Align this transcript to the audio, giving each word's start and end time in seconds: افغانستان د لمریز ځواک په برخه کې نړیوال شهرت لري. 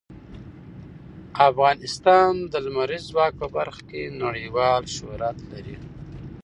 افغانستان 1.49 2.31
د 2.51 2.53
لمریز 2.65 3.03
ځواک 3.11 3.33
په 3.41 3.47
برخه 3.55 3.81
کې 3.89 4.03
نړیوال 4.23 4.83
شهرت 4.95 5.37
لري. 5.51 5.77